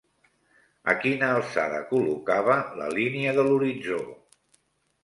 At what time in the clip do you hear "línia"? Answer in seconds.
2.97-3.39